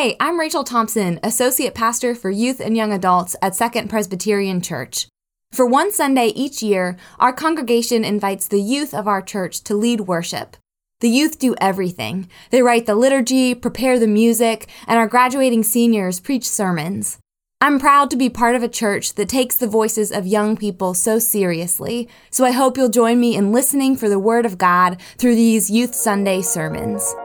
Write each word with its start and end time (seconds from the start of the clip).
Hey, 0.00 0.14
I'm 0.20 0.38
Rachel 0.38 0.62
Thompson, 0.62 1.18
Associate 1.24 1.74
Pastor 1.74 2.14
for 2.14 2.30
Youth 2.30 2.60
and 2.60 2.76
Young 2.76 2.92
Adults 2.92 3.34
at 3.42 3.56
Second 3.56 3.90
Presbyterian 3.90 4.60
Church. 4.60 5.08
For 5.50 5.66
one 5.66 5.90
Sunday 5.90 6.28
each 6.28 6.62
year, 6.62 6.96
our 7.18 7.32
congregation 7.32 8.04
invites 8.04 8.46
the 8.46 8.62
youth 8.62 8.94
of 8.94 9.08
our 9.08 9.20
church 9.20 9.60
to 9.64 9.74
lead 9.74 10.02
worship. 10.02 10.56
The 11.00 11.08
youth 11.08 11.40
do 11.40 11.56
everything. 11.60 12.28
They 12.50 12.62
write 12.62 12.86
the 12.86 12.94
liturgy, 12.94 13.56
prepare 13.56 13.98
the 13.98 14.06
music, 14.06 14.68
and 14.86 15.00
our 15.00 15.08
graduating 15.08 15.64
seniors 15.64 16.20
preach 16.20 16.48
sermons. 16.48 17.18
I'm 17.60 17.80
proud 17.80 18.08
to 18.10 18.16
be 18.16 18.30
part 18.30 18.54
of 18.54 18.62
a 18.62 18.68
church 18.68 19.14
that 19.14 19.28
takes 19.28 19.56
the 19.56 19.66
voices 19.66 20.12
of 20.12 20.28
young 20.28 20.56
people 20.56 20.94
so 20.94 21.18
seriously, 21.18 22.08
so 22.30 22.44
I 22.44 22.52
hope 22.52 22.76
you'll 22.76 22.88
join 22.88 23.18
me 23.18 23.34
in 23.34 23.50
listening 23.50 23.96
for 23.96 24.08
the 24.08 24.20
Word 24.20 24.46
of 24.46 24.58
God 24.58 25.00
through 25.16 25.34
these 25.34 25.68
Youth 25.68 25.96
Sunday 25.96 26.40
sermons. 26.40 27.16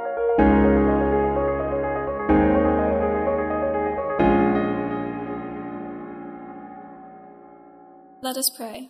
Let 8.23 8.37
us 8.37 8.49
pray. 8.49 8.87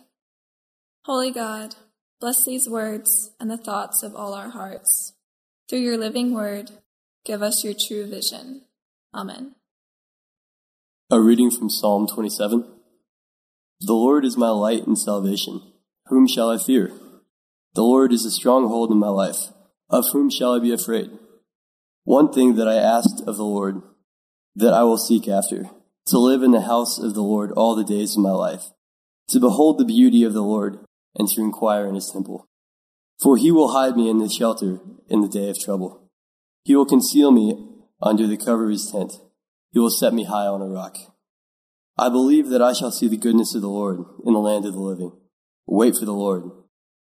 Holy 1.06 1.32
God, 1.32 1.74
bless 2.20 2.44
these 2.44 2.68
words 2.68 3.32
and 3.40 3.50
the 3.50 3.56
thoughts 3.56 4.04
of 4.04 4.14
all 4.14 4.32
our 4.32 4.50
hearts. 4.50 5.14
Through 5.68 5.80
your 5.80 5.98
living 5.98 6.32
word, 6.32 6.70
give 7.24 7.42
us 7.42 7.64
your 7.64 7.74
true 7.74 8.08
vision. 8.08 8.62
Amen. 9.12 9.56
A 11.10 11.20
reading 11.20 11.50
from 11.50 11.68
Psalm 11.68 12.06
27. 12.06 12.64
The 13.80 13.92
Lord 13.92 14.24
is 14.24 14.36
my 14.36 14.50
light 14.50 14.86
and 14.86 14.96
salvation. 14.96 15.62
Whom 16.06 16.28
shall 16.28 16.50
I 16.50 16.56
fear? 16.56 16.92
The 17.74 17.82
Lord 17.82 18.12
is 18.12 18.24
a 18.24 18.30
stronghold 18.30 18.92
in 18.92 18.98
my 18.98 19.08
life. 19.08 19.48
Of 19.90 20.04
whom 20.12 20.30
shall 20.30 20.54
I 20.54 20.60
be 20.60 20.72
afraid? 20.72 21.10
One 22.04 22.32
thing 22.32 22.54
that 22.54 22.68
I 22.68 22.76
asked 22.76 23.24
of 23.26 23.36
the 23.36 23.44
Lord, 23.44 23.82
that 24.54 24.72
I 24.72 24.84
will 24.84 24.96
seek 24.96 25.26
after, 25.26 25.70
to 26.06 26.18
live 26.20 26.44
in 26.44 26.52
the 26.52 26.60
house 26.60 27.00
of 27.00 27.14
the 27.14 27.22
Lord 27.22 27.50
all 27.50 27.74
the 27.74 27.82
days 27.82 28.14
of 28.14 28.22
my 28.22 28.30
life 28.30 28.66
to 29.28 29.40
behold 29.40 29.78
the 29.78 29.84
beauty 29.84 30.24
of 30.24 30.32
the 30.32 30.42
Lord 30.42 30.78
and 31.16 31.28
to 31.28 31.40
inquire 31.40 31.86
in 31.86 31.94
his 31.94 32.10
temple. 32.10 32.46
For 33.22 33.36
he 33.36 33.50
will 33.50 33.72
hide 33.72 33.96
me 33.96 34.10
in 34.10 34.18
the 34.18 34.28
shelter 34.28 34.80
in 35.08 35.20
the 35.20 35.28
day 35.28 35.48
of 35.48 35.58
trouble. 35.58 36.10
He 36.64 36.74
will 36.74 36.86
conceal 36.86 37.30
me 37.30 37.68
under 38.02 38.26
the 38.26 38.36
cover 38.36 38.64
of 38.64 38.70
his 38.70 38.90
tent. 38.90 39.12
He 39.72 39.78
will 39.78 39.90
set 39.90 40.14
me 40.14 40.24
high 40.24 40.46
on 40.46 40.62
a 40.62 40.66
rock. 40.66 40.96
I 41.96 42.08
believe 42.08 42.48
that 42.48 42.62
I 42.62 42.72
shall 42.72 42.90
see 42.90 43.08
the 43.08 43.16
goodness 43.16 43.54
of 43.54 43.62
the 43.62 43.68
Lord 43.68 44.00
in 44.24 44.32
the 44.32 44.40
land 44.40 44.66
of 44.66 44.72
the 44.72 44.80
living. 44.80 45.12
Wait 45.66 45.94
for 45.96 46.04
the 46.04 46.12
Lord. 46.12 46.50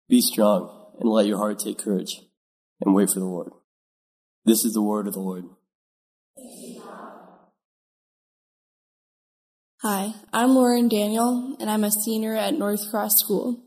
Be 0.09 0.21
strong 0.21 0.93
and 1.01 1.09
let 1.09 1.27
your 1.27 1.39
heart 1.39 1.59
take 1.59 1.79
courage 1.79 2.21
and 2.81 2.95
wait 2.95 3.09
for 3.09 3.21
the 3.21 3.27
Lord. 3.27 3.51
This 4.45 4.65
is 4.65 4.75
the 4.75 4.83
word 4.83 5.07
of 5.07 5.15
the 5.15 5.21
Lord. 5.21 5.45
Hi, 9.87 10.15
I'm 10.33 10.55
Lauren 10.55 10.89
Daniel, 10.89 11.59
and 11.61 11.69
I'm 11.69 11.85
a 11.85 11.91
senior 11.91 12.35
at 12.35 12.59
North 12.59 12.91
Cross 12.91 13.21
School. 13.21 13.65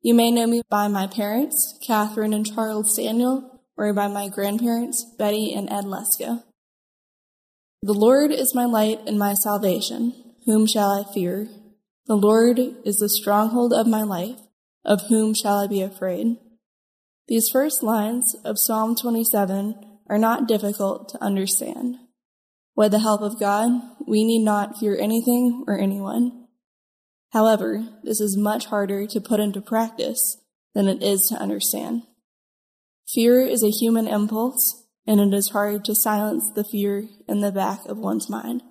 You 0.00 0.12
may 0.12 0.32
know 0.32 0.44
me 0.44 0.62
by 0.68 0.88
my 0.88 1.06
parents, 1.06 1.78
Catherine 1.86 2.32
and 2.32 2.44
Charles 2.44 2.96
Daniel, 2.96 3.62
or 3.76 3.92
by 3.92 4.08
my 4.08 4.28
grandparents, 4.28 5.06
Betty 5.16 5.54
and 5.54 5.70
Ed 5.70 5.84
Lesko. 5.84 6.42
The 7.80 7.92
Lord 7.92 8.32
is 8.32 8.56
my 8.56 8.64
light 8.64 9.02
and 9.06 9.20
my 9.20 9.34
salvation. 9.34 10.34
Whom 10.46 10.66
shall 10.66 10.90
I 10.90 11.04
fear? 11.14 11.46
The 12.06 12.16
Lord 12.16 12.58
is 12.84 12.96
the 12.96 13.08
stronghold 13.08 13.72
of 13.72 13.86
my 13.86 14.02
life. 14.02 14.40
Of 14.84 15.02
whom 15.02 15.32
shall 15.32 15.60
I 15.60 15.68
be 15.68 15.80
afraid? 15.80 16.38
These 17.28 17.48
first 17.48 17.84
lines 17.84 18.34
of 18.44 18.58
Psalm 18.58 18.96
27 18.96 19.76
are 20.08 20.18
not 20.18 20.48
difficult 20.48 21.08
to 21.10 21.22
understand. 21.22 21.98
With 22.74 22.92
the 22.92 23.00
help 23.00 23.20
of 23.20 23.38
God, 23.38 23.70
we 24.06 24.24
need 24.24 24.44
not 24.44 24.78
fear 24.78 24.96
anything 24.98 25.64
or 25.66 25.78
anyone. 25.78 26.46
However, 27.32 27.86
this 28.02 28.20
is 28.20 28.36
much 28.36 28.66
harder 28.66 29.06
to 29.06 29.20
put 29.20 29.40
into 29.40 29.60
practice 29.60 30.38
than 30.74 30.88
it 30.88 31.02
is 31.02 31.22
to 31.28 31.36
understand. 31.36 32.02
Fear 33.08 33.42
is 33.42 33.62
a 33.62 33.70
human 33.70 34.06
impulse, 34.06 34.84
and 35.06 35.20
it 35.20 35.34
is 35.36 35.50
hard 35.50 35.84
to 35.86 35.94
silence 35.94 36.50
the 36.54 36.64
fear 36.64 37.08
in 37.28 37.40
the 37.40 37.52
back 37.52 37.84
of 37.86 37.98
one's 37.98 38.30
mind. 38.30 38.62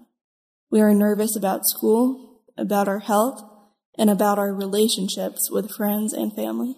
We 0.70 0.81
are 0.81 0.94
nervous 0.94 1.36
about 1.36 1.68
school, 1.68 2.44
about 2.58 2.88
our 2.88 3.00
health, 3.00 3.44
and 3.97 4.09
about 4.09 4.40
our 4.40 4.53
relationships 4.53 5.52
with 5.52 5.72
friends 5.72 6.14
and 6.14 6.34
family. 6.34 6.75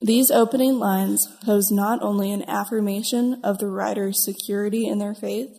These 0.00 0.30
opening 0.30 0.78
lines 0.78 1.26
pose 1.44 1.70
not 1.70 2.02
only 2.02 2.30
an 2.30 2.48
affirmation 2.48 3.40
of 3.42 3.58
the 3.58 3.68
writer's 3.68 4.22
security 4.22 4.86
in 4.86 4.98
their 4.98 5.14
faith, 5.14 5.58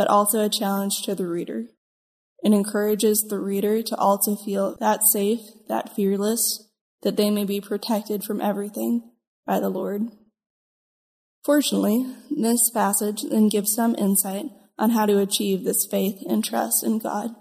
but 0.00 0.08
also 0.08 0.42
a 0.42 0.48
challenge 0.48 1.02
to 1.02 1.14
the 1.14 1.28
reader. 1.28 1.66
It 2.42 2.54
encourages 2.54 3.22
the 3.22 3.38
reader 3.38 3.82
to 3.82 3.96
also 3.96 4.34
feel 4.34 4.74
that 4.80 5.02
safe, 5.02 5.40
that 5.68 5.94
fearless, 5.94 6.70
that 7.02 7.18
they 7.18 7.30
may 7.30 7.44
be 7.44 7.60
protected 7.60 8.24
from 8.24 8.40
everything 8.40 9.10
by 9.46 9.60
the 9.60 9.68
Lord. 9.68 10.04
Fortunately, 11.44 12.06
this 12.30 12.70
passage 12.70 13.24
then 13.28 13.50
gives 13.50 13.74
some 13.74 13.94
insight 13.96 14.46
on 14.78 14.88
how 14.88 15.04
to 15.04 15.18
achieve 15.18 15.64
this 15.64 15.84
faith 15.84 16.22
and 16.26 16.42
trust 16.42 16.82
in 16.82 16.98
God. 16.98 17.34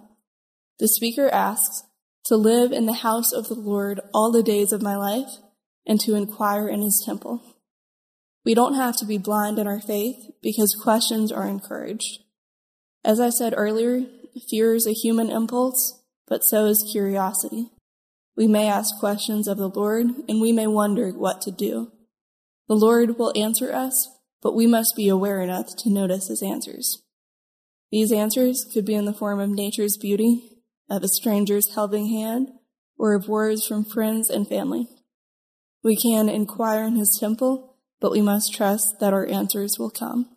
The 0.80 0.90
speaker 0.90 1.30
asks, 1.30 1.84
to 2.26 2.36
live 2.36 2.74
in 2.74 2.88
the 2.88 2.92
house 3.08 3.32
of 3.32 3.48
the 3.48 3.56
Lord 3.56 4.02
all 4.14 4.34
the 4.34 4.44
days 4.44 4.74
of 4.74 4.82
my 4.82 4.98
life 4.98 5.38
and 5.88 5.98
to 6.02 6.16
inquire 6.16 6.68
in 6.68 6.82
his 6.82 7.02
temple. 7.06 7.42
We 8.44 8.54
don't 8.54 8.76
have 8.76 8.98
to 8.98 9.06
be 9.06 9.18
blind 9.18 9.60
in 9.60 9.66
our 9.66 9.80
faith 9.80 10.18
because 10.42 10.76
questions 10.76 11.32
are 11.32 11.48
encouraged. 11.48 12.20
As 13.04 13.20
I 13.20 13.30
said 13.30 13.54
earlier, 13.56 14.06
fear 14.50 14.74
is 14.74 14.86
a 14.86 14.92
human 14.92 15.30
impulse, 15.30 16.02
but 16.28 16.44
so 16.44 16.66
is 16.66 16.90
curiosity. 16.92 17.72
We 18.36 18.48
may 18.48 18.68
ask 18.68 18.98
questions 19.00 19.48
of 19.48 19.58
the 19.58 19.70
Lord, 19.70 20.08
and 20.28 20.42
we 20.42 20.52
may 20.52 20.68
wonder 20.68 21.12
what 21.12 21.42
to 21.42 21.52
do. 21.52 21.92
The 22.68 22.76
Lord 22.76 23.18
will 23.18 23.34
answer 23.36 23.74
us, 23.74 24.08
but 24.42 24.56
we 24.56 24.68
must 24.68 24.96
be 24.96 25.10
aware 25.10 25.42
enough 25.42 25.76
to 25.78 25.90
notice 25.90 26.28
his 26.28 26.44
answers. 26.44 27.04
These 27.92 28.12
answers 28.12 28.66
could 28.72 28.86
be 28.86 28.94
in 28.94 29.06
the 29.06 29.14
form 29.14 29.40
of 29.40 29.50
nature's 29.50 29.98
beauty, 29.98 30.62
of 30.90 31.04
a 31.04 31.08
stranger's 31.08 31.74
helping 31.74 32.08
hand, 32.08 32.50
or 32.98 33.14
of 33.14 33.28
words 33.28 33.66
from 33.66 33.84
friends 33.84 34.30
and 34.30 34.48
family. 34.48 34.88
We 35.84 35.96
can 35.96 36.30
inquire 36.30 36.84
in 36.84 36.98
his 36.98 37.18
temple, 37.20 37.78
but 38.00 38.12
we 38.12 38.22
must 38.22 38.54
trust 38.54 39.00
that 39.00 39.14
our 39.14 39.26
answers 39.26 39.80
will 39.80 39.90
come. 39.90 40.36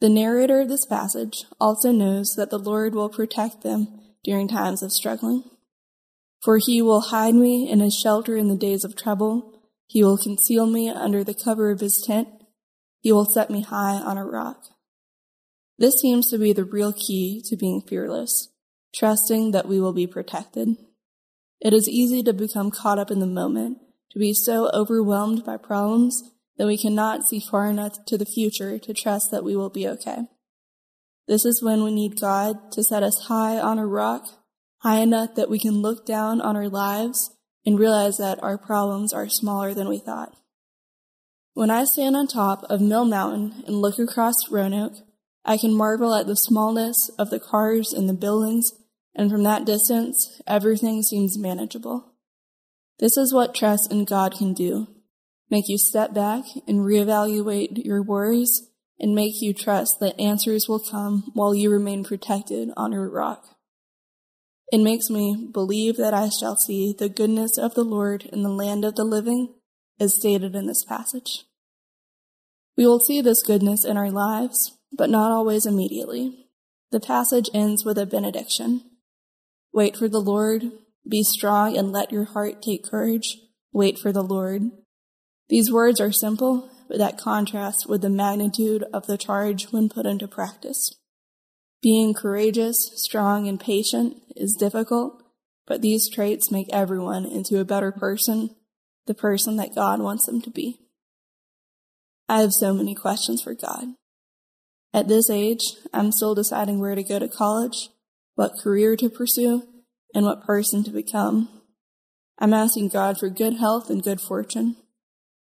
The 0.00 0.08
narrator 0.10 0.60
of 0.60 0.68
this 0.68 0.84
passage 0.84 1.44
also 1.58 1.90
knows 1.90 2.34
that 2.36 2.50
the 2.50 2.58
Lord 2.58 2.94
will 2.94 3.08
protect 3.08 3.62
them 3.62 4.00
during 4.22 4.46
times 4.46 4.82
of 4.82 4.92
struggling. 4.92 5.44
For 6.42 6.58
he 6.58 6.82
will 6.82 7.00
hide 7.00 7.34
me 7.34 7.70
in 7.70 7.80
his 7.80 7.94
shelter 7.96 8.36
in 8.36 8.48
the 8.48 8.56
days 8.56 8.84
of 8.84 8.94
trouble. 8.94 9.62
He 9.86 10.04
will 10.04 10.18
conceal 10.18 10.66
me 10.66 10.90
under 10.90 11.24
the 11.24 11.34
cover 11.34 11.70
of 11.70 11.80
his 11.80 12.02
tent. 12.04 12.28
He 13.00 13.10
will 13.10 13.24
set 13.24 13.50
me 13.50 13.62
high 13.62 13.94
on 13.96 14.18
a 14.18 14.24
rock. 14.24 14.64
This 15.78 15.98
seems 15.98 16.28
to 16.30 16.38
be 16.38 16.52
the 16.52 16.64
real 16.64 16.92
key 16.92 17.42
to 17.46 17.56
being 17.56 17.80
fearless, 17.80 18.48
trusting 18.94 19.52
that 19.52 19.68
we 19.68 19.80
will 19.80 19.92
be 19.92 20.06
protected. 20.06 20.76
It 21.60 21.72
is 21.72 21.88
easy 21.88 22.22
to 22.22 22.32
become 22.32 22.70
caught 22.70 22.98
up 22.98 23.10
in 23.10 23.20
the 23.20 23.26
moment, 23.26 23.78
to 24.10 24.18
be 24.18 24.34
so 24.34 24.70
overwhelmed 24.72 25.44
by 25.44 25.56
problems 25.56 26.22
that 26.58 26.66
we 26.66 26.78
cannot 26.78 27.26
see 27.26 27.40
far 27.40 27.68
enough 27.68 28.04
to 28.06 28.16
the 28.16 28.24
future 28.24 28.78
to 28.78 28.94
trust 28.94 29.30
that 29.30 29.44
we 29.44 29.56
will 29.56 29.70
be 29.70 29.86
okay. 29.88 30.26
This 31.28 31.44
is 31.44 31.62
when 31.62 31.82
we 31.82 31.92
need 31.92 32.20
God 32.20 32.72
to 32.72 32.84
set 32.84 33.02
us 33.02 33.26
high 33.26 33.58
on 33.58 33.78
a 33.78 33.86
rock, 33.86 34.26
high 34.78 35.00
enough 35.00 35.34
that 35.34 35.50
we 35.50 35.58
can 35.58 35.82
look 35.82 36.06
down 36.06 36.40
on 36.40 36.56
our 36.56 36.68
lives 36.68 37.36
and 37.64 37.78
realize 37.78 38.16
that 38.18 38.42
our 38.42 38.56
problems 38.56 39.12
are 39.12 39.28
smaller 39.28 39.74
than 39.74 39.88
we 39.88 39.98
thought. 39.98 40.36
When 41.52 41.70
I 41.70 41.84
stand 41.84 42.16
on 42.16 42.28
top 42.28 42.64
of 42.64 42.80
Mill 42.80 43.04
Mountain 43.04 43.64
and 43.66 43.80
look 43.80 43.98
across 43.98 44.50
Roanoke, 44.50 44.94
I 45.44 45.56
can 45.56 45.74
marvel 45.74 46.14
at 46.14 46.26
the 46.26 46.36
smallness 46.36 47.10
of 47.18 47.30
the 47.30 47.40
cars 47.40 47.92
and 47.92 48.08
the 48.08 48.14
buildings, 48.14 48.72
and 49.14 49.30
from 49.30 49.42
that 49.44 49.64
distance, 49.64 50.40
everything 50.46 51.02
seems 51.02 51.38
manageable. 51.38 52.12
This 52.98 53.16
is 53.16 53.32
what 53.32 53.54
trust 53.54 53.90
in 53.90 54.04
God 54.04 54.36
can 54.36 54.54
do 54.54 54.88
make 55.50 55.68
you 55.68 55.78
step 55.78 56.12
back 56.12 56.44
and 56.66 56.80
reevaluate 56.80 57.84
your 57.84 58.02
worries, 58.02 58.70
and 58.98 59.14
make 59.14 59.42
you 59.42 59.52
trust 59.52 60.00
that 60.00 60.18
answers 60.18 60.68
will 60.68 60.80
come 60.80 61.30
while 61.34 61.54
you 61.54 61.70
remain 61.70 62.02
protected 62.02 62.70
on 62.76 62.92
your 62.92 63.08
rock. 63.10 63.44
It 64.72 64.78
makes 64.78 65.10
me 65.10 65.48
believe 65.52 65.96
that 65.96 66.14
I 66.14 66.28
shall 66.28 66.56
see 66.56 66.94
the 66.98 67.08
goodness 67.08 67.58
of 67.58 67.74
the 67.74 67.84
Lord 67.84 68.24
in 68.32 68.42
the 68.42 68.48
land 68.48 68.84
of 68.84 68.96
the 68.96 69.04
living, 69.04 69.54
as 70.00 70.14
stated 70.14 70.54
in 70.54 70.66
this 70.66 70.84
passage. 70.84 71.44
We 72.76 72.86
will 72.86 73.00
see 73.00 73.20
this 73.20 73.42
goodness 73.42 73.84
in 73.84 73.96
our 73.96 74.10
lives, 74.10 74.72
but 74.92 75.10
not 75.10 75.30
always 75.30 75.66
immediately. 75.66 76.48
The 76.90 77.00
passage 77.00 77.48
ends 77.54 77.84
with 77.84 77.98
a 77.98 78.06
benediction. 78.06 78.82
Wait 79.72 79.96
for 79.96 80.08
the 80.08 80.20
Lord, 80.20 80.72
be 81.08 81.22
strong 81.22 81.76
and 81.76 81.92
let 81.92 82.12
your 82.12 82.24
heart 82.24 82.62
take 82.62 82.84
courage. 82.84 83.38
Wait 83.72 83.98
for 83.98 84.12
the 84.12 84.22
Lord. 84.22 84.62
These 85.48 85.72
words 85.72 86.00
are 86.00 86.12
simple, 86.12 86.70
but 86.88 86.98
that 86.98 87.18
contrasts 87.18 87.86
with 87.86 88.02
the 88.02 88.10
magnitude 88.10 88.84
of 88.92 89.06
the 89.06 89.18
charge 89.18 89.66
when 89.70 89.88
put 89.88 90.06
into 90.06 90.28
practice. 90.28 90.90
Being 91.82 92.14
courageous, 92.14 92.90
strong, 92.94 93.46
and 93.46 93.60
patient 93.60 94.16
is 94.34 94.56
difficult, 94.58 95.22
but 95.66 95.82
these 95.82 96.08
traits 96.08 96.50
make 96.50 96.68
everyone 96.72 97.24
into 97.24 97.60
a 97.60 97.64
better 97.64 97.92
person, 97.92 98.50
the 99.06 99.14
person 99.14 99.56
that 99.56 99.74
God 99.74 100.00
wants 100.00 100.26
them 100.26 100.40
to 100.42 100.50
be. 100.50 100.80
I 102.28 102.40
have 102.40 102.52
so 102.52 102.74
many 102.74 102.94
questions 102.94 103.42
for 103.42 103.54
God. 103.54 103.94
At 104.92 105.08
this 105.08 105.30
age, 105.30 105.76
I'm 105.92 106.10
still 106.10 106.34
deciding 106.34 106.80
where 106.80 106.94
to 106.94 107.02
go 107.02 107.18
to 107.18 107.28
college, 107.28 107.90
what 108.34 108.58
career 108.60 108.96
to 108.96 109.08
pursue, 109.08 109.62
and 110.14 110.24
what 110.24 110.44
person 110.44 110.82
to 110.84 110.90
become. 110.90 111.48
I'm 112.38 112.52
asking 112.52 112.88
God 112.88 113.18
for 113.18 113.28
good 113.28 113.54
health 113.58 113.90
and 113.90 114.02
good 114.02 114.20
fortune. 114.20 114.76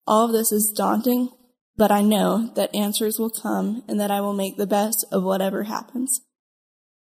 All 0.08 0.26
of 0.26 0.32
this 0.32 0.54
is 0.54 0.74
daunting, 0.76 1.30
but 1.76 1.92
I 1.92 2.02
know 2.02 2.50
that 2.56 2.74
answers 2.74 3.20
will 3.20 3.30
come 3.30 3.84
and 3.88 4.00
that 4.00 4.10
I 4.10 4.22
will 4.22 4.34
make 4.34 4.56
the 4.56 4.66
best 4.66 5.06
of 5.12 5.24
whatever 5.24 5.64
happens. 5.64 6.22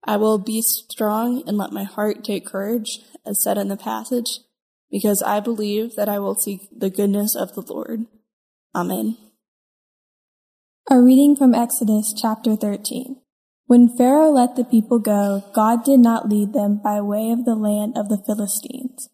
I 0.04 0.16
will 0.16 0.38
be 0.38 0.60
strong 0.60 1.42
and 1.46 1.56
let 1.56 1.72
my 1.72 1.84
heart 1.84 2.24
take 2.24 2.46
courage, 2.46 3.00
as 3.24 3.42
said 3.42 3.58
in 3.58 3.68
the 3.68 3.76
passage, 3.76 4.40
because 4.90 5.22
I 5.22 5.40
believe 5.40 5.94
that 5.94 6.08
I 6.08 6.18
will 6.18 6.34
seek 6.34 6.68
the 6.76 6.90
goodness 6.90 7.36
of 7.36 7.54
the 7.54 7.62
Lord. 7.62 8.06
Amen. 8.74 9.16
A 10.90 11.00
reading 11.00 11.34
from 11.34 11.54
Exodus 11.54 12.14
chapter 12.16 12.54
13. 12.56 13.16
When 13.66 13.96
Pharaoh 13.96 14.30
let 14.30 14.54
the 14.54 14.64
people 14.64 15.00
go, 15.00 15.44
God 15.52 15.84
did 15.84 15.98
not 15.98 16.28
lead 16.28 16.52
them 16.52 16.80
by 16.82 17.00
way 17.00 17.30
of 17.30 17.44
the 17.44 17.56
land 17.56 17.96
of 17.96 18.08
the 18.08 18.22
Philistines, 18.24 19.08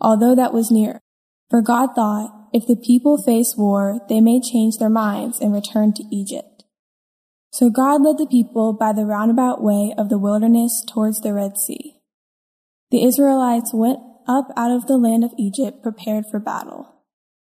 although 0.00 0.34
that 0.34 0.52
was 0.52 0.70
near. 0.70 1.00
For 1.48 1.62
God 1.62 1.94
thought, 1.94 2.43
if 2.54 2.68
the 2.68 2.76
people 2.76 3.20
face 3.20 3.54
war, 3.58 3.98
they 4.08 4.20
may 4.20 4.40
change 4.40 4.78
their 4.78 4.88
minds 4.88 5.40
and 5.40 5.52
return 5.52 5.92
to 5.92 6.04
Egypt. 6.12 6.62
So 7.50 7.68
God 7.68 8.02
led 8.02 8.16
the 8.16 8.28
people 8.30 8.72
by 8.72 8.92
the 8.92 9.04
roundabout 9.04 9.60
way 9.60 9.92
of 9.98 10.08
the 10.08 10.18
wilderness 10.18 10.84
towards 10.88 11.20
the 11.20 11.34
Red 11.34 11.58
Sea. 11.58 11.96
The 12.92 13.04
Israelites 13.04 13.72
went 13.74 13.98
up 14.28 14.48
out 14.56 14.70
of 14.70 14.86
the 14.86 14.96
land 14.96 15.24
of 15.24 15.34
Egypt 15.36 15.82
prepared 15.82 16.26
for 16.30 16.38
battle. 16.38 16.94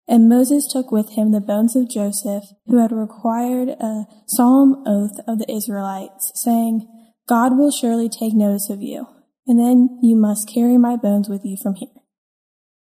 And 0.08 0.28
Moses 0.28 0.66
took 0.66 0.90
with 0.90 1.10
him 1.10 1.30
the 1.30 1.40
bones 1.40 1.76
of 1.76 1.88
Joseph, 1.88 2.44
who 2.66 2.82
had 2.82 2.90
required 2.90 3.68
a 3.68 4.06
solemn 4.26 4.82
oath 4.86 5.20
of 5.28 5.38
the 5.38 5.50
Israelites, 5.50 6.32
saying, 6.34 6.86
God 7.28 7.56
will 7.56 7.70
surely 7.70 8.08
take 8.08 8.34
notice 8.34 8.70
of 8.70 8.82
you, 8.82 9.06
and 9.46 9.58
then 9.58 10.00
you 10.02 10.16
must 10.16 10.50
carry 10.52 10.78
my 10.78 10.96
bones 10.96 11.28
with 11.28 11.42
you 11.44 11.56
from 11.62 11.76
here. 11.76 11.95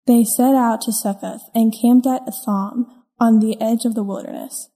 They 0.07 0.25
set 0.25 0.55
out 0.55 0.83
to 0.83 0.93
Succoth 0.93 1.49
and 1.55 1.75
camped 1.75 2.07
at 2.07 2.23
Etham 2.29 2.87
on 3.19 3.39
the 3.39 3.61
edge 3.61 3.85
of 3.85 3.95
the 3.95 4.03
wilderness. 4.03 4.69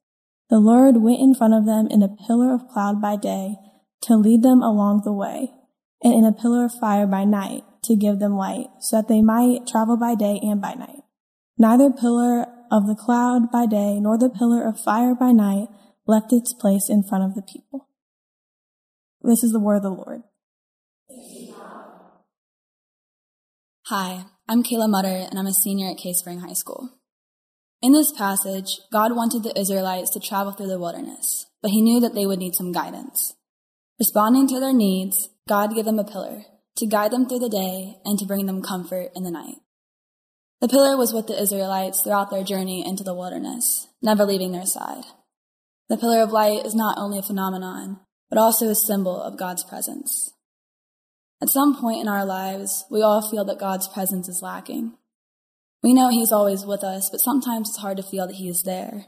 The 0.49 0.59
Lord 0.59 1.03
went 1.03 1.21
in 1.21 1.35
front 1.35 1.53
of 1.53 1.67
them 1.67 1.87
in 1.91 2.03
a 2.03 2.09
pillar 2.09 2.55
of 2.55 2.69
cloud 2.69 3.03
by 3.03 3.17
day 3.17 3.57
to 4.03 4.17
lead 4.17 4.43
them 4.43 4.63
along 4.63 5.03
the 5.05 5.13
way, 5.13 5.51
and 6.03 6.15
in 6.15 6.25
a 6.25 6.33
pillar 6.33 6.65
of 6.65 6.73
fire 6.81 7.07
by 7.07 7.25
night 7.25 7.63
to 7.83 7.97
give 7.97 8.19
them 8.19 8.37
light, 8.37 8.69
so 8.81 8.97
that 8.97 9.09
they 9.09 9.21
might 9.21 9.67
travel 9.67 9.97
by 9.99 10.15
day 10.15 10.41
and 10.43 10.63
by 10.63 10.73
night. 10.73 11.03
Neither 11.59 11.91
pillar 11.91 12.47
of 12.71 12.87
the 12.87 12.95
cloud 12.95 13.51
by 13.51 13.67
day 13.67 13.99
nor 14.01 14.17
the 14.17 14.31
pillar 14.31 14.67
of 14.67 14.81
fire 14.81 15.15
by 15.15 15.33
night 15.33 15.69
left 16.07 16.33
its 16.33 16.55
place 16.55 16.89
in 16.89 17.03
front 17.03 17.25
of 17.25 17.35
the 17.35 17.43
people. 17.43 17.89
This 19.21 19.43
is 19.43 19.53
the 19.53 19.61
word 19.61 19.77
of 19.77 19.83
the 19.83 19.91
Lord. 19.91 20.23
Hi, 23.87 24.27
I'm 24.51 24.63
Kayla 24.63 24.89
Mutter, 24.89 25.27
and 25.29 25.39
I'm 25.39 25.47
a 25.47 25.53
senior 25.53 25.91
at 25.91 25.99
Cave 25.99 26.17
Spring 26.17 26.41
High 26.41 26.55
School. 26.55 26.89
In 27.83 27.93
this 27.93 28.11
passage, 28.11 28.81
God 28.91 29.15
wanted 29.15 29.43
the 29.43 29.53
Israelites 29.61 30.09
to 30.13 30.21
travel 30.21 30.53
through 30.53 30.69
the 30.69 30.79
wilderness, 30.79 31.45
but 31.61 31.71
he 31.71 31.83
knew 31.83 32.01
that 32.01 32.15
they 32.15 32.25
would 32.25 32.39
need 32.39 32.55
some 32.55 32.73
guidance. 32.73 33.35
Responding 33.99 34.49
to 34.49 34.59
their 34.59 34.73
needs, 34.73 35.29
God 35.47 35.75
gave 35.75 35.85
them 35.85 35.99
a 35.99 36.05
pillar 36.05 36.45
to 36.77 36.87
guide 36.87 37.11
them 37.11 37.29
through 37.29 37.41
the 37.41 37.51
day 37.51 37.97
and 38.07 38.19
to 38.19 38.25
bring 38.25 38.47
them 38.47 38.63
comfort 38.63 39.11
in 39.15 39.23
the 39.23 39.31
night. 39.31 39.57
The 40.63 40.69
pillar 40.69 40.97
was 40.97 41.13
with 41.13 41.27
the 41.27 41.39
Israelites 41.39 42.01
throughout 42.01 42.31
their 42.31 42.43
journey 42.43 42.83
into 42.87 43.05
the 43.05 43.15
wilderness, 43.15 43.89
never 44.01 44.25
leaving 44.25 44.53
their 44.53 44.65
side. 44.65 45.05
The 45.91 45.99
pillar 45.99 46.23
of 46.23 46.33
light 46.33 46.65
is 46.65 46.75
not 46.75 46.97
only 46.97 47.19
a 47.19 47.23
phenomenon, 47.23 48.01
but 48.31 48.39
also 48.39 48.71
a 48.71 48.75
symbol 48.75 49.21
of 49.21 49.39
God's 49.39 49.63
presence. 49.63 50.33
At 51.41 51.51
some 51.51 51.81
point 51.81 52.01
in 52.01 52.09
our 52.09 52.25
lives, 52.25 52.85
we 52.91 53.03
all 53.03 53.29
feel 53.29 53.45
that 53.45 53.61
God's 53.61 53.89
presence 53.89 54.29
is 54.29 54.43
lacking. 54.43 54.95
We 55.83 55.95
know 55.95 56.09
He's 56.09 56.33
always 56.33 56.65
with 56.65 56.83
us, 56.83 57.09
but 57.11 57.21
sometimes 57.21 57.69
it's 57.69 57.79
hard 57.79 57.97
to 57.99 58.03
feel 58.03 58.27
that 58.27 58.37
He 58.37 58.49
is 58.49 58.63
there. 58.63 59.07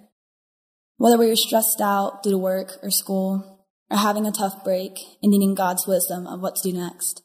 Whether 0.97 1.19
we 1.19 1.31
are 1.31 1.37
stressed 1.37 1.81
out 1.81 2.23
due 2.23 2.31
to 2.31 2.39
work 2.39 2.79
or 2.83 2.91
school, 2.91 3.61
or 3.91 3.97
having 3.97 4.27
a 4.27 4.33
tough 4.33 4.63
break 4.63 4.93
and 5.23 5.33
needing 5.33 5.55
God's 5.55 5.87
wisdom 5.87 6.27
of 6.27 6.41
what 6.41 6.57
to 6.57 6.71
do 6.71 6.77
next. 6.77 7.23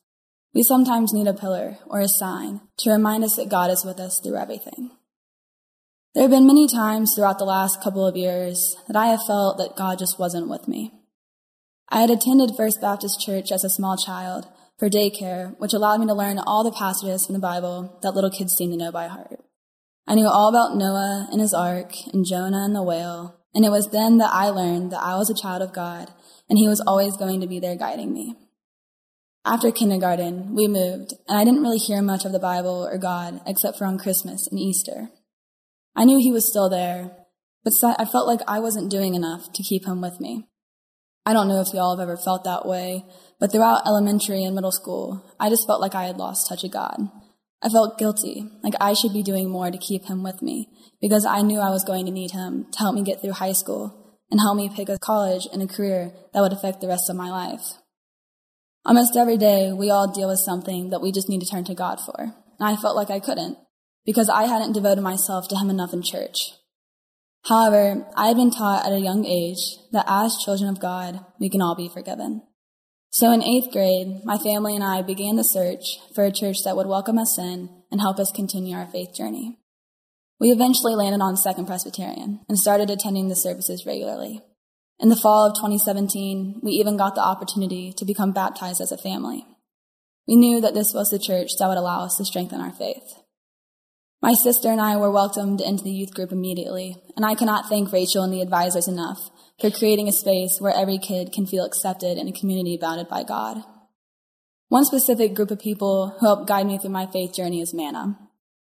We 0.54 0.64
sometimes 0.64 1.14
need 1.14 1.28
a 1.28 1.34
pillar 1.34 1.78
or 1.86 2.00
a 2.00 2.08
sign 2.08 2.62
to 2.78 2.92
remind 2.92 3.24
us 3.24 3.36
that 3.36 3.50
God 3.50 3.70
is 3.70 3.86
with 3.86 4.00
us 4.00 4.20
through 4.20 4.38
everything. 4.38 4.92
There 6.14 6.24
have 6.24 6.32
been 6.32 6.48
many 6.48 6.68
times 6.68 7.14
throughout 7.14 7.40
the 7.40 7.46
last 7.46 7.84
couple 7.84 8.08
of 8.08 8.16
years 8.16 8.76
that 8.88 8.96
I 8.96 9.08
have 9.08 9.26
felt 9.28 9.58
that 9.58 9.76
God 9.76 10.00
just 10.00 10.18
wasn't 10.18 10.50
with 10.50 10.68
me. 10.68 10.94
I 11.90 12.00
had 12.00 12.10
attended 12.10 12.56
First 12.56 12.82
Baptist 12.82 13.20
Church 13.20 13.52
as 13.52 13.64
a 13.64 13.70
small 13.70 13.98
child 13.98 14.48
for 14.78 14.90
daycare, 14.90 15.58
which 15.60 15.74
allowed 15.74 16.00
me 16.00 16.08
to 16.08 16.14
learn 16.14 16.38
all 16.40 16.64
the 16.64 16.72
passages 16.72 17.26
from 17.26 17.34
the 17.34 17.40
Bible 17.40 18.00
that 18.02 18.14
little 18.14 18.30
kids 18.30 18.54
seem 18.54 18.72
to 18.72 18.78
know 18.78 18.92
by 18.92 19.08
heart. 19.08 19.44
I 20.08 20.16
knew 20.16 20.28
all 20.28 20.50
about 20.50 20.78
Noah 20.78 21.28
and 21.32 21.42
his 21.42 21.54
ark 21.54 21.94
and 22.14 22.26
Jonah 22.26 22.66
and 22.66 22.76
the 22.76 22.84
whale, 22.84 23.40
and 23.54 23.66
it 23.66 23.72
was 23.72 23.90
then 23.90 24.18
that 24.18 24.34
I 24.34 24.50
learned 24.50 24.92
that 24.92 25.02
I 25.02 25.16
was 25.16 25.30
a 25.30 25.42
child 25.42 25.62
of 25.62 25.74
God 25.74 26.12
and 26.50 26.60
he 26.60 26.68
was 26.68 26.82
always 26.82 27.18
going 27.18 27.42
to 27.42 27.48
be 27.48 27.60
there 27.60 27.76
guiding 27.76 28.14
me. 28.14 28.36
After 29.44 29.72
kindergarten, 29.72 30.56
we 30.56 30.68
moved, 30.68 31.14
and 31.28 31.38
I 31.38 31.44
didn't 31.44 31.62
really 31.62 31.78
hear 31.78 32.02
much 32.02 32.26
of 32.26 32.32
the 32.32 32.40
Bible 32.40 32.88
or 32.92 32.98
God 32.98 33.42
except 33.46 33.78
for 33.78 33.86
on 33.86 34.00
Christmas 34.00 34.48
and 34.48 34.60
Easter. 34.60 35.10
I 35.96 36.04
knew 36.04 36.18
he 36.18 36.32
was 36.32 36.48
still 36.48 36.70
there, 36.70 37.16
but 37.64 37.74
I 37.84 38.06
felt 38.06 38.28
like 38.28 38.42
I 38.48 38.60
wasn't 38.60 38.92
doing 38.92 39.16
enough 39.16 39.54
to 39.54 39.64
keep 39.64 39.86
him 39.86 40.02
with 40.02 40.20
me. 40.20 40.48
I 41.26 41.34
don't 41.34 41.48
know 41.48 41.62
if 41.62 41.74
y'all 41.74 41.98
have 41.98 42.04
ever 42.04 42.18
felt 42.18 42.44
that 42.44 42.66
way, 42.66 43.04
but 43.40 43.52
throughout 43.52 43.88
elementary 43.88 44.44
and 44.44 44.54
middle 44.54 44.72
school, 44.72 45.26
I 45.40 45.50
just 45.50 45.66
felt 45.66 45.82
like 45.82 45.96
I 45.96 46.06
had 46.06 46.18
lost 46.18 46.48
touch 46.48 46.64
of 46.64 46.72
God. 46.72 47.10
I 47.64 47.70
felt 47.70 47.98
guilty, 47.98 48.48
like 48.64 48.76
I 48.80 48.94
should 48.94 49.12
be 49.12 49.24
doing 49.24 49.50
more 49.50 49.72
to 49.72 49.78
keep 49.78 50.06
him 50.06 50.22
with 50.22 50.44
me, 50.44 50.70
because 51.02 51.26
I 51.26 51.42
knew 51.42 51.60
I 51.60 51.72
was 51.72 51.84
going 51.84 52.06
to 52.06 52.12
need 52.12 52.32
him 52.32 52.68
to 52.72 52.80
help 52.80 52.94
me 52.94 53.04
get 53.04 53.22
through 53.22 53.32
high 53.32 53.54
school 53.54 54.20
and 54.30 54.40
help 54.40 54.56
me 54.56 54.70
pick 54.70 54.88
a 54.88 55.00
college 55.00 55.48
and 55.52 55.64
a 55.64 55.68
career 55.68 56.14
that 56.34 56.42
would 56.42 56.54
affect 56.54 56.82
the 56.82 56.88
rest 56.88 57.10
of 57.10 57.16
my 57.16 57.30
life. 57.30 57.74
Almost 58.86 59.18
every 59.18 59.38
day, 59.38 59.74
we 59.74 59.90
all 59.90 60.12
deal 60.12 60.30
with 60.30 60.40
something 60.40 60.92
that 60.92 61.02
we 61.02 61.12
just 61.12 61.28
need 61.28 61.42
to 61.42 61.48
turn 61.50 61.64
to 61.66 61.74
God 61.74 62.00
for. 62.00 62.16
And 62.20 62.34
I 62.60 62.76
felt 62.76 62.96
like 62.96 63.10
I 63.10 63.20
couldn't 63.20 63.58
because 64.06 64.30
I 64.30 64.44
hadn't 64.44 64.74
devoted 64.74 65.02
myself 65.02 65.48
to 65.48 65.56
Him 65.56 65.72
enough 65.72 65.92
in 65.92 66.04
church. 66.04 66.54
However, 67.48 68.08
I 68.16 68.28
had 68.28 68.38
been 68.38 68.50
taught 68.50 68.86
at 68.86 68.92
a 68.92 69.00
young 69.00 69.24
age 69.26 69.78
that 69.92 70.06
as 70.08 70.38
children 70.44 70.70
of 70.70 70.80
God, 70.80 71.24
we 71.40 71.50
can 71.50 71.62
all 71.62 71.76
be 71.76 71.90
forgiven. 71.90 72.42
So 73.12 73.32
in 73.32 73.44
eighth 73.44 73.72
grade, 73.72 74.26
my 74.26 74.38
family 74.38 74.76
and 74.76 74.84
I 74.84 75.02
began 75.04 75.36
the 75.36 75.44
search 75.44 75.84
for 76.14 76.26
a 76.26 76.32
church 76.32 76.58
that 76.66 76.76
would 76.76 76.88
welcome 76.88 77.20
us 77.20 77.38
in 77.38 77.70
and 77.92 78.02
help 78.02 78.20
us 78.20 78.32
continue 78.36 78.76
our 78.76 78.88
faith 78.88 79.14
journey. 79.16 79.58
We 80.40 80.52
eventually 80.52 80.96
landed 80.96 81.22
on 81.22 81.38
Second 81.38 81.68
Presbyterian 81.68 82.42
and 82.50 82.58
started 82.58 82.90
attending 82.90 83.30
the 83.30 83.36
services 83.36 83.86
regularly. 83.86 84.42
In 85.00 85.10
the 85.10 85.16
fall 85.16 85.48
of 85.48 85.56
2017, 85.56 86.62
we 86.64 86.72
even 86.72 86.98
got 86.98 87.16
the 87.16 87.22
opportunity 87.22 87.94
to 87.94 88.06
become 88.06 88.34
baptized 88.34 88.82
as 88.82 88.92
a 88.92 88.98
family. 88.98 89.46
We 90.28 90.36
knew 90.36 90.60
that 90.62 90.74
this 90.74 90.94
was 90.94 91.10
the 91.10 91.20
church 91.20 91.52
that 91.60 91.68
would 91.68 91.78
allow 91.78 92.04
us 92.04 92.18
to 92.18 92.26
strengthen 92.26 92.60
our 92.60 92.72
faith. 92.72 93.14
My 94.26 94.34
sister 94.34 94.72
and 94.72 94.82
I 94.82 94.98
were 94.98 95.12
welcomed 95.12 95.62
into 95.62 95.84
the 95.84 95.92
youth 95.92 96.16
group 96.16 96.32
immediately, 96.32 96.98
and 97.16 97.24
I 97.24 97.36
cannot 97.36 97.70
thank 97.70 97.92
Rachel 97.92 98.24
and 98.24 98.34
the 98.34 98.42
advisors 98.42 98.88
enough 98.88 99.20
for 99.62 99.70
creating 99.70 100.08
a 100.08 100.12
space 100.12 100.58
where 100.58 100.74
every 100.76 100.98
kid 100.98 101.32
can 101.32 101.46
feel 101.46 101.64
accepted 101.64 102.18
in 102.18 102.28
a 102.28 102.32
community 102.32 102.76
bounded 102.76 103.08
by 103.08 103.22
God. 103.22 103.58
One 104.70 104.84
specific 104.84 105.36
group 105.36 105.52
of 105.52 105.60
people 105.60 106.18
who 106.20 106.26
helped 106.26 106.48
guide 106.48 106.66
me 106.66 106.80
through 106.80 106.90
my 106.90 107.06
faith 107.06 107.36
journey 107.36 107.62
is 107.62 107.72
Manna. 107.72 108.18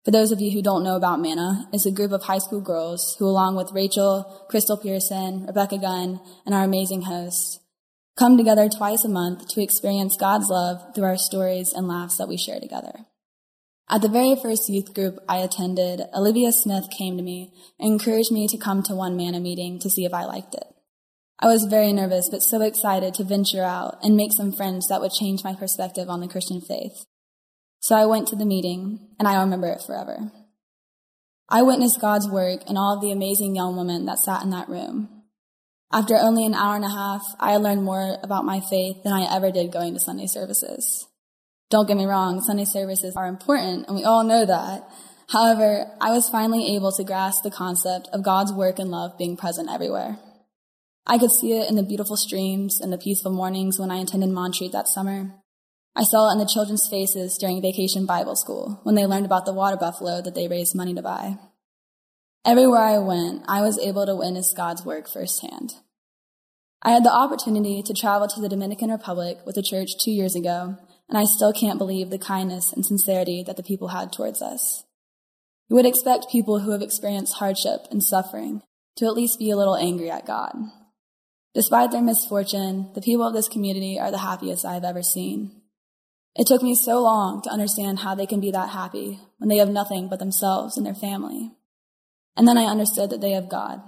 For 0.06 0.12
those 0.12 0.32
of 0.32 0.40
you 0.40 0.52
who 0.52 0.62
don't 0.62 0.82
know 0.82 0.96
about 0.96 1.20
Manna, 1.20 1.68
it's 1.74 1.86
a 1.86 1.92
group 1.92 2.14
of 2.14 2.24
high 2.24 2.38
school 2.38 2.62
girls 2.62 3.18
who, 3.20 3.26
along 3.26 3.58
with 3.58 3.74
Rachel, 3.74 4.46
Crystal 4.50 4.78
Pearson, 4.78 5.46
Rebecca 5.46 5.78
Gunn, 5.78 6.22
and 6.46 6.56
our 6.56 6.64
amazing 6.64 7.02
hosts, 7.02 7.60
come 8.18 8.38
together 8.38 8.70
twice 8.70 9.04
a 9.04 9.10
month 9.10 9.50
to 9.50 9.62
experience 9.62 10.16
God's 10.18 10.48
love 10.50 10.96
through 10.96 11.04
our 11.04 11.18
stories 11.18 11.74
and 11.76 11.86
laughs 11.86 12.16
that 12.16 12.30
we 12.30 12.38
share 12.38 12.62
together. 12.62 13.08
At 13.92 14.04
the 14.04 14.10
very 14.10 14.36
first 14.36 14.70
youth 14.70 14.94
group 14.94 15.18
I 15.28 15.38
attended, 15.38 16.02
Olivia 16.14 16.52
Smith 16.52 16.90
came 16.96 17.18
to 17.18 17.24
me 17.24 17.52
and 17.80 17.94
encouraged 17.94 18.32
me 18.32 18.48
to 18.48 18.58
come 18.58 18.84
to 18.84 18.94
one 18.94 19.18
Manna 19.18 19.40
meeting 19.40 19.80
to 19.80 19.90
see 19.90 20.06
if 20.06 20.14
I 20.14 20.26
liked 20.26 20.54
it. 20.54 20.66
I 21.40 21.48
was 21.48 21.66
very 21.68 21.92
nervous, 21.92 22.30
but 22.30 22.44
so 22.44 22.62
excited 22.62 23.16
to 23.16 23.24
venture 23.24 23.64
out 23.64 23.98
and 24.04 24.16
make 24.16 24.32
some 24.34 24.52
friends 24.52 24.88
that 24.90 25.02
would 25.02 25.12
change 25.12 25.44
my 25.44 25.56
perspective 25.56 26.08
on 26.08 26.20
the 26.20 26.28
Christian 26.28 26.62
faith. 26.62 27.06
So 27.80 27.96
I 27.96 28.06
went 28.06 28.28
to 28.28 28.36
the 28.36 28.46
meeting, 28.46 29.08
and 29.18 29.28
I 29.28 29.42
remember 29.42 29.68
it 29.68 29.82
forever. 29.82 30.32
I 31.48 31.64
witnessed 31.64 32.02
God's 32.02 32.30
work 32.30 32.62
and 32.68 32.78
all 32.78 32.96
of 32.96 33.02
the 33.02 33.12
amazing 33.12 33.56
young 33.56 33.76
women 33.76 34.06
that 34.06 34.20
sat 34.20 34.44
in 34.44 34.52
that 34.52 34.70
room. 34.70 35.24
After 35.92 36.16
only 36.16 36.46
an 36.46 36.54
hour 36.54 36.76
and 36.76 36.86
a 36.86 36.90
half, 36.90 37.24
I 37.40 37.56
learned 37.56 37.84
more 37.84 38.20
about 38.22 38.46
my 38.46 38.60
faith 38.60 38.98
than 39.04 39.14
I 39.14 39.36
ever 39.36 39.50
did 39.50 39.72
going 39.72 39.96
to 39.96 40.00
Sunday 40.00 40.28
services. 40.28 41.08
Don't 41.70 41.88
get 41.88 41.98
me 41.98 42.06
wrong, 42.06 42.42
Sunday 42.42 42.66
services 42.66 43.16
are 43.16 43.28
important, 43.28 43.86
and 43.88 43.96
we 43.96 44.04
all 44.04 44.24
know 44.24 44.44
that. 44.46 44.90
However, 45.30 45.86
I 46.02 46.10
was 46.10 46.28
finally 46.28 46.76
able 46.76 46.92
to 46.94 47.04
grasp 47.04 47.44
the 47.44 47.52
concept 47.52 48.08
of 48.12 48.24
God's 48.24 48.52
work 48.52 48.80
and 48.80 48.90
love 48.90 49.18
being 49.20 49.38
present 49.38 49.70
everywhere. 49.70 50.18
I 51.06 51.20
could 51.20 51.32
see 51.32 51.54
it 51.54 51.70
in 51.70 51.76
the 51.76 51.84
beautiful 51.84 52.18
streams 52.18 52.80
and 52.82 52.92
the 52.92 52.98
peaceful 52.98 53.32
mornings 53.32 53.80
when 53.80 53.92
I 53.92 54.00
attended 54.00 54.30
Montreat 54.30 54.72
that 54.72 54.88
summer. 54.88 55.36
I 55.96 56.04
saw 56.04 56.30
it 56.30 56.34
in 56.34 56.40
the 56.40 56.50
children's 56.52 56.88
faces 56.88 57.38
during 57.38 57.62
vacation 57.62 58.08
Bible 58.08 58.36
school 58.36 58.80
when 58.84 58.96
they 58.96 59.06
learned 59.06 59.26
about 59.26 59.46
the 59.46 59.54
water 59.54 59.78
buffalo 59.78 60.22
that 60.22 60.34
they 60.34 60.48
raised 60.48 60.76
money 60.76 60.96
to 60.96 61.02
buy. 61.04 61.38
Everywhere 62.46 62.82
I 62.82 62.98
went, 62.98 63.44
I 63.48 63.62
was 63.62 63.78
able 63.78 64.06
to 64.08 64.16
witness 64.16 64.54
God's 64.56 64.84
work 64.86 65.08
firsthand. 65.08 65.74
I 66.82 66.92
had 66.92 67.04
the 67.04 67.14
opportunity 67.14 67.84
to 67.84 67.94
travel 67.94 68.28
to 68.28 68.42
the 68.42 68.50
Dominican 68.50 68.90
Republic 68.90 69.38
with 69.46 69.56
the 69.56 69.62
church 69.62 69.90
two 70.00 70.12
years 70.12 70.36
ago, 70.36 70.78
and 71.10 71.18
I 71.18 71.26
still 71.26 71.52
can't 71.52 71.80
believe 71.80 72.10
the 72.10 72.20
kindness 72.20 72.72
and 72.72 72.86
sincerity 72.86 73.44
that 73.44 73.58
the 73.58 73.64
people 73.64 73.90
had 73.90 74.14
towards 74.14 74.42
us. 74.42 74.84
You 75.68 75.76
would 75.76 75.86
expect 75.86 76.32
people 76.32 76.60
who 76.60 76.72
have 76.72 76.82
experienced 76.82 77.36
hardship 77.36 77.82
and 77.92 78.04
suffering 78.04 78.62
to 78.98 79.06
at 79.06 79.16
least 79.16 79.40
be 79.40 79.50
a 79.50 79.58
little 79.58 79.76
angry 79.76 80.12
at 80.12 80.26
God. 80.26 80.56
Despite 81.56 81.92
their 81.92 82.02
misfortune, 82.02 82.92
the 82.94 83.02
people 83.02 83.26
of 83.26 83.34
this 83.34 83.50
community 83.50 84.00
are 84.00 84.12
the 84.12 84.20
happiest 84.20 84.66
I 84.66 84.76
have 84.76 84.84
ever 84.84 85.02
seen. 85.02 85.62
It 86.36 86.46
took 86.46 86.62
me 86.62 86.76
so 86.76 87.02
long 87.02 87.42
to 87.42 87.50
understand 87.50 88.00
how 88.00 88.14
they 88.14 88.28
can 88.28 88.40
be 88.40 88.52
that 88.52 88.70
happy 88.70 89.20
when 89.40 89.50
they 89.50 89.58
have 89.58 89.70
nothing 89.70 90.10
but 90.10 90.20
themselves 90.20 90.78
and 90.78 90.86
their 90.86 90.94
family. 90.94 91.52
And 92.38 92.48
then 92.48 92.58
I 92.58 92.66
understood 92.66 93.10
that 93.10 93.20
they 93.20 93.32
have 93.32 93.50
God. 93.50 93.82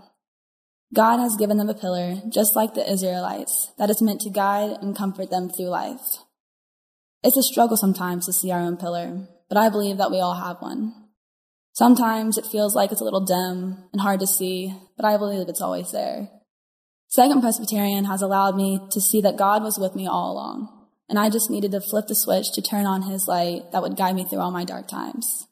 God 0.93 1.19
has 1.19 1.37
given 1.37 1.57
them 1.57 1.69
a 1.69 1.73
pillar, 1.73 2.21
just 2.27 2.55
like 2.55 2.73
the 2.73 2.91
Israelites, 2.91 3.71
that 3.77 3.89
is 3.89 4.01
meant 4.01 4.21
to 4.21 4.29
guide 4.29 4.77
and 4.81 4.97
comfort 4.97 5.29
them 5.29 5.49
through 5.49 5.69
life. 5.69 6.17
It's 7.23 7.37
a 7.37 7.43
struggle 7.43 7.77
sometimes 7.77 8.25
to 8.25 8.33
see 8.33 8.51
our 8.51 8.59
own 8.59 8.77
pillar, 8.77 9.27
but 9.47 9.57
I 9.57 9.69
believe 9.69 9.97
that 9.97 10.09
we 10.09 10.19
all 10.19 10.33
have 10.33 10.57
one. 10.59 10.93
Sometimes 11.73 12.37
it 12.37 12.47
feels 12.47 12.75
like 12.75 12.91
it's 12.91 13.01
a 13.01 13.03
little 13.03 13.23
dim 13.23 13.85
and 13.93 14.01
hard 14.01 14.19
to 14.21 14.27
see, 14.27 14.73
but 14.97 15.05
I 15.05 15.17
believe 15.17 15.47
it's 15.47 15.61
always 15.61 15.91
there. 15.91 16.29
Second 17.07 17.41
Presbyterian 17.41 18.05
has 18.05 18.21
allowed 18.21 18.55
me 18.55 18.79
to 18.89 18.99
see 18.99 19.21
that 19.21 19.37
God 19.37 19.61
was 19.61 19.77
with 19.77 19.95
me 19.95 20.07
all 20.07 20.31
along, 20.31 20.87
and 21.07 21.19
I 21.19 21.29
just 21.29 21.51
needed 21.51 21.71
to 21.71 21.81
flip 21.81 22.07
the 22.07 22.15
switch 22.15 22.51
to 22.53 22.61
turn 22.61 22.85
on 22.85 23.03
His 23.03 23.27
light 23.27 23.71
that 23.71 23.83
would 23.83 23.97
guide 23.97 24.15
me 24.15 24.25
through 24.25 24.39
all 24.39 24.51
my 24.51 24.65
dark 24.65 24.87
times. 24.87 25.45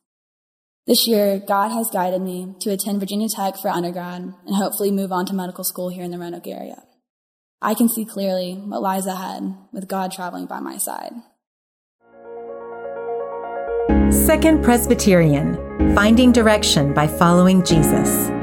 This 0.87 1.07
year, 1.07 1.37
God 1.37 1.69
has 1.69 1.91
guided 1.91 2.21
me 2.23 2.55
to 2.61 2.71
attend 2.71 2.99
Virginia 2.99 3.27
Tech 3.29 3.57
for 3.57 3.69
undergrad 3.69 4.21
and 4.23 4.55
hopefully 4.55 4.89
move 4.89 5.11
on 5.11 5.27
to 5.27 5.35
medical 5.35 5.63
school 5.63 5.89
here 5.89 6.03
in 6.03 6.09
the 6.09 6.17
Roanoke 6.17 6.47
area. 6.47 6.81
I 7.61 7.75
can 7.75 7.89
see 7.89 8.05
clearly 8.05 8.55
what 8.55 8.81
lies 8.81 9.05
ahead 9.05 9.43
with 9.71 9.87
God 9.87 10.11
traveling 10.11 10.47
by 10.47 10.61
my 10.61 10.77
side. 10.77 11.11
Second 14.11 14.63
Presbyterian 14.63 15.55
Finding 15.93 16.31
Direction 16.31 16.95
by 16.95 17.05
Following 17.05 17.63
Jesus. 17.63 18.38